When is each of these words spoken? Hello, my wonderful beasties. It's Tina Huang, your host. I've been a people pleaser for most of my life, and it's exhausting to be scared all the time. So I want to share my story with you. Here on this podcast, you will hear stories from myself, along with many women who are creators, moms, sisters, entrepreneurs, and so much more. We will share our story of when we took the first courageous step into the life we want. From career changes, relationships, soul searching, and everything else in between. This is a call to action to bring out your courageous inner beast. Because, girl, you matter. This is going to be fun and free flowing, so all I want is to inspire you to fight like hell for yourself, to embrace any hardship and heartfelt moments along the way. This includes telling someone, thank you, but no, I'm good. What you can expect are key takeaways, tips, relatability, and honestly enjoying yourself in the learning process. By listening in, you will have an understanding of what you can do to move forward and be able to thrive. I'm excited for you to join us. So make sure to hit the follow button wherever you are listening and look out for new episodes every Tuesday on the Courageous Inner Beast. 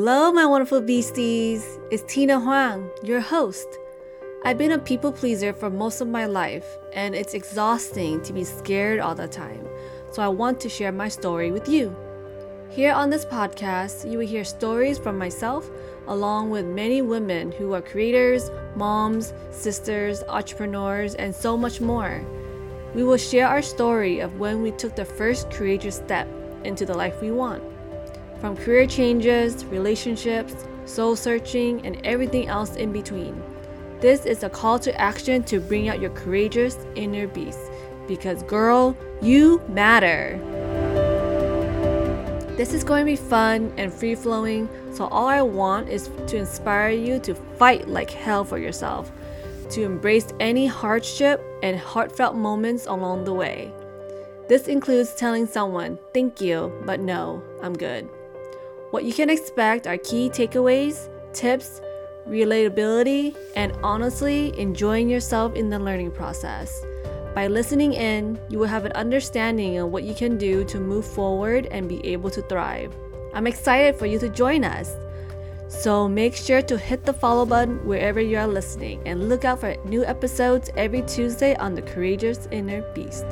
Hello, 0.00 0.30
my 0.30 0.46
wonderful 0.46 0.80
beasties. 0.80 1.80
It's 1.90 2.04
Tina 2.04 2.38
Huang, 2.38 2.88
your 3.02 3.18
host. 3.18 3.66
I've 4.44 4.56
been 4.56 4.70
a 4.70 4.78
people 4.78 5.10
pleaser 5.10 5.52
for 5.52 5.70
most 5.70 6.00
of 6.00 6.06
my 6.06 6.24
life, 6.24 6.78
and 6.92 7.16
it's 7.16 7.34
exhausting 7.34 8.22
to 8.22 8.32
be 8.32 8.44
scared 8.44 9.00
all 9.00 9.16
the 9.16 9.26
time. 9.26 9.66
So 10.12 10.22
I 10.22 10.28
want 10.28 10.60
to 10.60 10.68
share 10.68 10.92
my 10.92 11.08
story 11.08 11.50
with 11.50 11.68
you. 11.68 11.96
Here 12.70 12.92
on 12.92 13.10
this 13.10 13.24
podcast, 13.24 14.08
you 14.08 14.18
will 14.18 14.26
hear 14.28 14.44
stories 14.44 14.98
from 14.98 15.18
myself, 15.18 15.68
along 16.06 16.50
with 16.50 16.64
many 16.64 17.02
women 17.02 17.50
who 17.50 17.74
are 17.74 17.82
creators, 17.82 18.52
moms, 18.76 19.32
sisters, 19.50 20.22
entrepreneurs, 20.28 21.16
and 21.16 21.34
so 21.34 21.56
much 21.56 21.80
more. 21.80 22.24
We 22.94 23.02
will 23.02 23.16
share 23.16 23.48
our 23.48 23.62
story 23.62 24.20
of 24.20 24.38
when 24.38 24.62
we 24.62 24.70
took 24.70 24.94
the 24.94 25.04
first 25.04 25.50
courageous 25.50 25.96
step 25.96 26.28
into 26.62 26.86
the 26.86 26.96
life 26.96 27.20
we 27.20 27.32
want. 27.32 27.64
From 28.40 28.56
career 28.56 28.86
changes, 28.86 29.64
relationships, 29.64 30.64
soul 30.84 31.16
searching, 31.16 31.84
and 31.84 32.00
everything 32.06 32.46
else 32.46 32.76
in 32.76 32.92
between. 32.92 33.42
This 34.00 34.26
is 34.26 34.44
a 34.44 34.48
call 34.48 34.78
to 34.78 35.00
action 35.00 35.42
to 35.44 35.58
bring 35.58 35.88
out 35.88 36.00
your 36.00 36.10
courageous 36.10 36.78
inner 36.94 37.26
beast. 37.26 37.58
Because, 38.06 38.44
girl, 38.44 38.96
you 39.20 39.60
matter. 39.68 40.38
This 42.56 42.72
is 42.72 42.84
going 42.84 43.04
to 43.06 43.12
be 43.12 43.16
fun 43.16 43.72
and 43.76 43.92
free 43.92 44.14
flowing, 44.14 44.68
so 44.92 45.06
all 45.08 45.26
I 45.26 45.42
want 45.42 45.88
is 45.88 46.08
to 46.28 46.36
inspire 46.36 46.90
you 46.90 47.18
to 47.20 47.34
fight 47.34 47.88
like 47.88 48.10
hell 48.10 48.44
for 48.44 48.58
yourself, 48.58 49.10
to 49.70 49.82
embrace 49.82 50.32
any 50.38 50.66
hardship 50.66 51.44
and 51.62 51.78
heartfelt 51.78 52.36
moments 52.36 52.86
along 52.86 53.24
the 53.24 53.34
way. 53.34 53.72
This 54.48 54.68
includes 54.68 55.14
telling 55.14 55.46
someone, 55.46 55.98
thank 56.14 56.40
you, 56.40 56.72
but 56.86 57.00
no, 57.00 57.42
I'm 57.62 57.74
good. 57.74 58.08
What 58.90 59.04
you 59.04 59.12
can 59.12 59.28
expect 59.28 59.86
are 59.86 59.98
key 59.98 60.30
takeaways, 60.30 61.10
tips, 61.34 61.82
relatability, 62.26 63.36
and 63.54 63.72
honestly 63.82 64.58
enjoying 64.58 65.10
yourself 65.10 65.54
in 65.54 65.68
the 65.68 65.78
learning 65.78 66.12
process. 66.12 66.84
By 67.34 67.48
listening 67.48 67.92
in, 67.92 68.40
you 68.48 68.58
will 68.58 68.66
have 68.66 68.86
an 68.86 68.92
understanding 68.92 69.76
of 69.78 69.90
what 69.90 70.04
you 70.04 70.14
can 70.14 70.38
do 70.38 70.64
to 70.64 70.80
move 70.80 71.04
forward 71.04 71.66
and 71.66 71.86
be 71.86 72.04
able 72.06 72.30
to 72.30 72.40
thrive. 72.42 72.96
I'm 73.34 73.46
excited 73.46 73.96
for 73.96 74.06
you 74.06 74.18
to 74.20 74.28
join 74.30 74.64
us. 74.64 74.96
So 75.68 76.08
make 76.08 76.34
sure 76.34 76.62
to 76.62 76.78
hit 76.78 77.04
the 77.04 77.12
follow 77.12 77.44
button 77.44 77.86
wherever 77.86 78.22
you 78.22 78.38
are 78.38 78.48
listening 78.48 79.02
and 79.06 79.28
look 79.28 79.44
out 79.44 79.60
for 79.60 79.76
new 79.84 80.02
episodes 80.02 80.70
every 80.78 81.02
Tuesday 81.02 81.54
on 81.56 81.74
the 81.74 81.82
Courageous 81.82 82.48
Inner 82.50 82.80
Beast. 82.94 83.26